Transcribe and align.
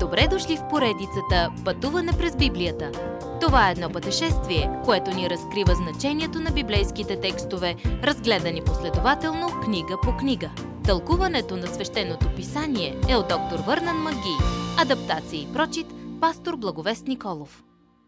Добре 0.00 0.28
дошли 0.30 0.56
в 0.56 0.68
поредицата 0.70 1.52
Пътуване 1.64 2.12
през 2.18 2.36
Библията. 2.36 2.92
Това 3.40 3.68
е 3.68 3.72
едно 3.72 3.90
пътешествие, 3.90 4.70
което 4.84 5.10
ни 5.10 5.30
разкрива 5.30 5.74
значението 5.74 6.40
на 6.40 6.50
библейските 6.50 7.20
текстове, 7.20 7.76
разгледани 7.84 8.62
последователно 8.64 9.60
книга 9.64 9.96
по 10.02 10.16
книга. 10.16 10.50
Тълкуването 10.84 11.56
на 11.56 11.66
свещеното 11.66 12.34
писание 12.36 13.00
е 13.08 13.16
от 13.16 13.28
доктор 13.28 13.58
Върнан 13.66 13.96
Маги. 13.96 14.36
Адаптация 14.78 15.42
и 15.42 15.52
прочит, 15.52 15.86
пастор 16.20 16.56
Благовест 16.56 17.06
Николов. 17.06 17.62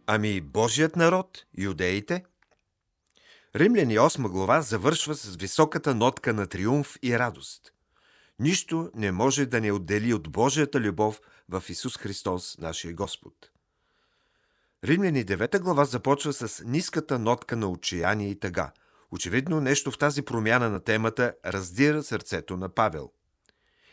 Ами 0.06 0.40
Божият 0.40 0.96
народ, 0.96 1.44
юдеите? 1.58 2.24
Римляни 3.56 3.98
8 3.98 4.28
глава 4.28 4.60
завършва 4.60 5.14
с 5.14 5.36
високата 5.36 5.94
нотка 5.94 6.32
на 6.32 6.46
триумф 6.46 6.96
и 7.02 7.18
радост. 7.18 7.72
Нищо 8.40 8.90
не 8.94 9.12
може 9.12 9.46
да 9.46 9.60
не 9.60 9.72
отдели 9.72 10.14
от 10.14 10.32
Божията 10.32 10.80
любов 10.80 11.20
в 11.48 11.62
Исус 11.68 11.98
Христос, 11.98 12.58
нашия 12.58 12.94
Господ. 12.94 13.34
Римляни 14.84 15.26
9 15.26 15.60
глава 15.60 15.84
започва 15.84 16.32
с 16.32 16.64
ниската 16.64 17.18
нотка 17.18 17.56
на 17.56 17.70
отчаяние 17.70 18.30
и 18.30 18.38
тъга. 18.38 18.72
Очевидно 19.10 19.60
нещо 19.60 19.90
в 19.90 19.98
тази 19.98 20.22
промяна 20.22 20.70
на 20.70 20.80
темата 20.80 21.34
раздира 21.46 22.02
сърцето 22.02 22.56
на 22.56 22.68
Павел. 22.68 23.10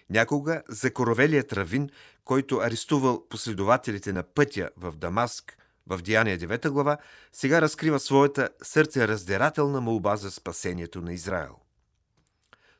Някога 0.09 0.63
закоровелият 0.69 1.53
равин, 1.53 1.89
който 2.25 2.57
арестувал 2.57 3.27
последователите 3.29 4.13
на 4.13 4.23
пътя 4.23 4.69
в 4.77 4.91
Дамаск 4.91 5.57
в 5.87 6.01
Деяния 6.01 6.39
9 6.39 6.69
глава, 6.69 6.97
сега 7.33 7.61
разкрива 7.61 7.99
своята 7.99 8.49
сърцераздирателна 8.63 9.81
молба 9.81 10.15
за 10.15 10.31
спасението 10.31 11.01
на 11.01 11.13
Израел. 11.13 11.66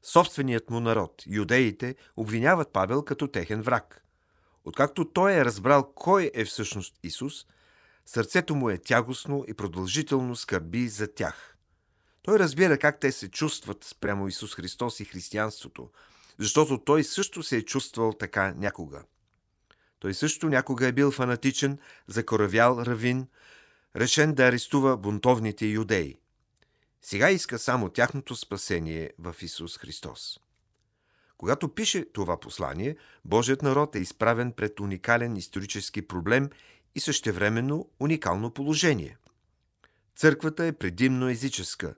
Собственият 0.08 0.70
му 0.70 0.80
народ, 0.80 1.24
юдеите, 1.28 1.96
обвиняват 2.18 2.74
Павел 2.74 3.04
като 3.04 3.28
техен 3.28 3.62
враг. 3.62 4.04
Откакто 4.66 5.06
той 5.06 5.34
е 5.34 5.46
разбрал 5.46 5.94
кой 5.96 6.32
е 6.34 6.46
всъщност 6.46 7.00
Исус, 7.04 7.46
сърцето 8.06 8.56
му 8.56 8.70
е 8.70 8.78
тягостно 8.78 9.46
и 9.48 9.54
продължително 9.54 10.36
скърби 10.36 10.88
за 10.88 11.14
тях. 11.14 11.58
Той 12.22 12.40
разбира 12.40 12.78
как 12.78 13.00
те 13.00 13.12
се 13.12 13.30
чувстват 13.30 13.84
спрямо 13.84 14.28
Исус 14.28 14.56
Христос 14.56 15.00
и 15.00 15.06
християнството, 15.06 15.90
защото 16.40 16.78
той 16.78 17.04
също 17.04 17.44
се 17.44 17.58
е 17.58 17.62
чувствал 17.62 18.14
така 18.14 18.54
някога. 18.58 19.04
Той 20.00 20.14
също 20.14 20.50
някога 20.50 20.88
е 20.88 20.92
бил 20.92 21.12
фанатичен, 21.12 21.78
закоравял 22.08 22.82
равин, 22.86 23.28
решен 23.96 24.34
да 24.34 24.44
арестува 24.44 24.98
бунтовните 24.98 25.66
юдеи. 25.66 26.18
Сега 27.10 27.30
иска 27.30 27.60
само 27.60 27.90
тяхното 27.90 28.36
спасение 28.36 29.12
в 29.20 29.36
Исус 29.42 29.78
Христос. 29.78 30.40
Когато 31.38 31.70
пише 31.70 32.06
това 32.14 32.40
послание, 32.40 32.96
Божият 33.26 33.62
народ 33.62 33.96
е 33.96 34.00
изправен 34.00 34.52
пред 34.52 34.80
уникален 34.80 35.36
исторически 35.38 36.08
проблем 36.08 36.50
и 36.96 37.00
същевременно 37.00 37.90
уникално 38.00 38.52
положение. 38.52 39.18
Църквата 40.16 40.66
е 40.66 40.72
предимно 40.72 41.30
езическа, 41.30 41.96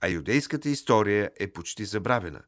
а 0.00 0.08
юдейската 0.08 0.68
история 0.68 1.30
е 1.40 1.52
почти 1.52 1.84
забравена. 1.84 2.42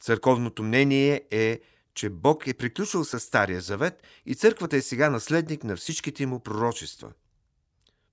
Църковното 0.00 0.62
мнение 0.62 1.22
е, 1.30 1.60
че 1.94 2.10
Бог 2.10 2.46
е 2.46 2.54
приключил 2.54 3.04
с 3.04 3.20
Стария 3.20 3.60
завет 3.60 4.02
и 4.26 4.34
църквата 4.34 4.76
е 4.76 4.82
сега 4.82 5.10
наследник 5.10 5.64
на 5.64 5.76
всичките 5.76 6.26
му 6.26 6.40
пророчества. 6.40 7.12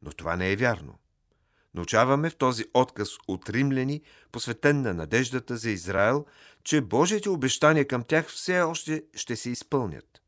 Но 0.02 0.12
това 0.12 0.36
не 0.36 0.52
е 0.52 0.56
вярно. 0.56 1.00
Научаваме 1.76 2.30
в 2.30 2.36
този 2.36 2.66
отказ 2.74 3.10
от 3.28 3.50
римляни, 3.50 4.02
посветен 4.32 4.82
на 4.82 4.94
надеждата 4.94 5.58
за 5.58 5.70
Израел, 5.70 6.26
че 6.64 6.82
Божиите 6.82 7.30
обещания 7.30 7.88
към 7.88 8.04
тях 8.04 8.28
все 8.28 8.62
още 8.62 9.04
ще 9.14 9.36
се 9.36 9.50
изпълнят. 9.50 10.22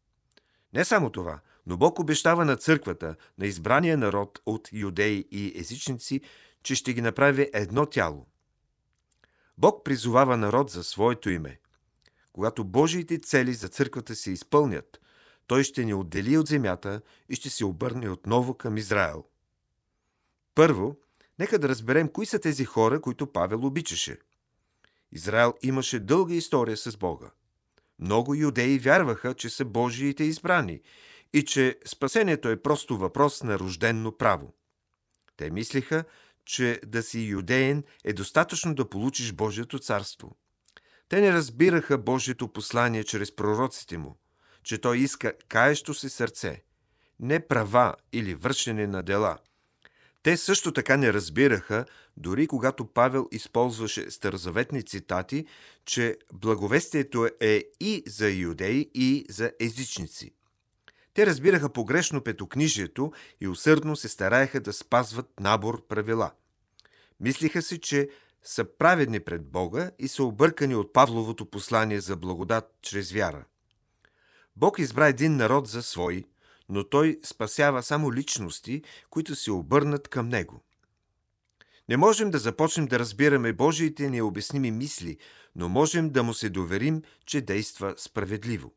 Не 0.74 0.86
само 0.86 1.10
това, 1.10 1.40
но 1.66 1.78
Бог 1.78 2.00
обещава 2.00 2.46
на 2.46 2.56
църквата, 2.56 3.16
на 3.38 3.46
избрания 3.46 3.98
народ 3.98 4.40
от 4.46 4.70
юдеи 4.74 5.28
и 5.32 5.54
езичници, 5.56 6.22
че 6.64 6.76
ще 6.76 6.94
ги 6.94 7.02
направи 7.02 7.50
едно 7.54 7.86
тяло. 7.86 8.28
Бог 9.58 9.84
призовава 9.86 10.38
народ 10.38 10.70
за 10.70 10.84
своето 10.84 11.30
име. 11.30 11.60
Когато 12.34 12.64
Божиите 12.64 13.20
цели 13.20 13.54
за 13.54 13.68
църквата 13.68 14.16
се 14.16 14.32
изпълнят, 14.32 15.02
той 15.48 15.64
ще 15.64 15.86
ни 15.86 15.94
отдели 15.94 16.38
от 16.38 16.48
земята 16.48 17.02
и 17.30 17.36
ще 17.36 17.50
се 17.50 17.66
обърне 17.66 18.10
отново 18.10 18.54
към 18.54 18.78
Израел. 18.78 19.24
Първо, 20.56 20.98
Нека 21.40 21.60
да 21.60 21.70
разберем 21.70 22.10
кои 22.10 22.26
са 22.26 22.40
тези 22.40 22.66
хора, 22.66 23.02
които 23.02 23.32
Павел 23.32 23.66
обичаше. 23.66 24.18
Израел 25.12 25.54
имаше 25.62 26.00
дълга 26.00 26.34
история 26.34 26.78
с 26.78 26.98
Бога. 26.98 27.32
Много 28.00 28.36
юдеи 28.36 28.80
вярваха, 28.80 29.34
че 29.34 29.50
са 29.50 29.66
Божиите 29.66 30.24
избрани 30.24 30.82
и 31.34 31.46
че 31.46 31.80
спасението 31.86 32.50
е 32.50 32.62
просто 32.62 32.98
въпрос 32.98 33.44
на 33.44 33.60
рожденно 33.60 34.18
право. 34.18 34.54
Те 35.38 35.50
мислиха, 35.50 36.04
че 36.46 36.82
да 36.86 37.04
си 37.04 37.20
юдеен 37.20 37.84
е 38.04 38.14
достатъчно 38.14 38.76
да 38.76 38.90
получиш 38.90 39.34
Божието 39.34 39.80
царство. 39.80 40.38
Те 41.10 41.22
не 41.22 41.34
разбираха 41.34 41.98
Божието 41.98 42.48
послание 42.48 43.04
чрез 43.04 43.36
пророците 43.36 43.98
му, 43.98 44.18
че 44.64 44.78
той 44.78 44.98
иска 44.98 45.34
каещо 45.48 45.94
се 45.94 46.10
сърце, 46.10 46.64
не 47.20 47.48
права 47.48 47.96
или 48.14 48.36
вършене 48.36 48.88
на 48.88 49.04
дела– 49.04 49.38
те 50.28 50.38
също 50.38 50.72
така 50.72 50.98
не 50.98 51.14
разбираха, 51.14 51.86
дори 52.18 52.48
когато 52.48 52.86
Павел 52.86 53.28
използваше 53.32 54.12
старозаветни 54.12 54.84
цитати, 54.84 55.46
че 55.86 56.18
благовестието 56.34 57.30
е 57.40 57.64
и 57.80 58.04
за 58.08 58.30
юдеи, 58.30 58.92
и 58.94 59.26
за 59.30 59.52
езичници. 59.60 60.32
Те 61.14 61.26
разбираха 61.26 61.70
погрешно 61.70 62.24
петокнижието 62.24 63.12
и 63.42 63.48
усърдно 63.48 63.96
се 63.96 64.10
стараеха 64.10 64.60
да 64.60 64.74
спазват 64.74 65.40
набор 65.40 65.88
правила. 65.88 66.32
Мислиха 67.20 67.62
си, 67.62 67.80
че 67.80 68.10
са 68.44 68.66
праведни 68.78 69.20
пред 69.20 69.46
Бога 69.46 69.92
и 70.00 70.08
са 70.08 70.24
объркани 70.24 70.76
от 70.76 70.94
Павловото 70.94 71.46
послание 71.46 72.00
за 72.00 72.16
благодат 72.16 72.78
чрез 72.82 73.12
вяра. 73.12 73.46
Бог 74.56 74.80
избра 74.80 75.08
един 75.08 75.36
народ 75.36 75.68
за 75.68 75.84
свой– 75.84 76.24
но 76.70 76.84
той 76.84 77.20
спасява 77.24 77.84
само 77.84 78.14
личности, 78.14 78.82
които 79.10 79.36
се 79.36 79.52
обърнат 79.52 80.08
към 80.08 80.30
него. 80.30 80.64
Не 81.90 81.98
можем 81.98 82.32
да 82.32 82.38
започнем 82.38 82.86
да 82.86 83.00
разбираме 83.00 83.54
Божиите 83.54 84.10
необясними 84.10 84.72
мисли, 84.72 85.18
но 85.56 85.70
можем 85.70 86.10
да 86.10 86.24
му 86.24 86.34
се 86.34 86.50
доверим, 86.50 87.02
че 87.26 87.42
действа 87.42 87.94
справедливо. 87.98 88.74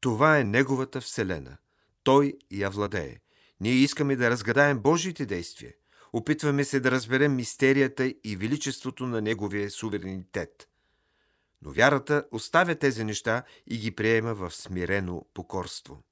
Това 0.00 0.38
е 0.38 0.44
Неговата 0.44 1.00
Вселена. 1.00 1.56
Той 2.04 2.34
я 2.50 2.70
владее. 2.70 3.16
Ние 3.60 3.72
искаме 3.72 4.16
да 4.16 4.30
разгадаем 4.30 4.78
Божиите 4.78 5.26
действия. 5.26 5.72
Опитваме 6.12 6.64
се 6.64 6.80
да 6.80 6.90
разберем 6.90 7.34
мистерията 7.34 8.14
и 8.24 8.36
величеството 8.36 9.06
на 9.06 9.20
Неговия 9.20 9.70
суверенитет. 9.70 10.68
Но 11.62 11.70
вярата 11.70 12.24
оставя 12.32 12.74
тези 12.74 13.04
неща 13.04 13.42
и 13.66 13.78
ги 13.78 13.90
приема 13.90 14.34
в 14.34 14.50
смирено 14.50 15.26
покорство. 15.34 16.02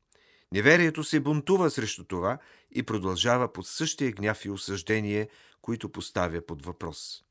Неверието 0.52 1.04
се 1.04 1.20
бунтува 1.20 1.70
срещу 1.70 2.04
това 2.04 2.38
и 2.70 2.82
продължава 2.82 3.52
под 3.52 3.66
същия 3.66 4.12
гняв 4.12 4.44
и 4.44 4.50
осъждение, 4.50 5.28
които 5.62 5.92
поставя 5.92 6.46
под 6.46 6.64
въпрос. 6.64 7.24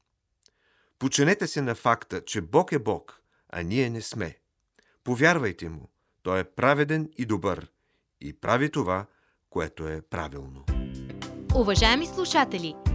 Починете 0.99 1.47
се 1.47 1.61
на 1.61 1.75
факта, 1.75 2.25
че 2.25 2.41
Бог 2.41 2.71
е 2.71 2.79
Бог, 2.79 3.21
а 3.49 3.61
ние 3.61 3.89
не 3.89 4.01
сме. 4.01 4.37
Повярвайте 5.03 5.69
му, 5.69 5.89
Той 6.23 6.39
е 6.39 6.43
праведен 6.43 7.09
и 7.17 7.25
добър 7.25 7.67
и 8.21 8.33
прави 8.33 8.71
това, 8.71 9.05
което 9.49 9.87
е 9.87 10.01
правилно. 10.01 10.65
Уважаеми 11.55 12.05
слушатели! 12.05 12.94